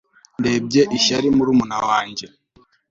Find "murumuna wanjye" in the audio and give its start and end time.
1.35-2.25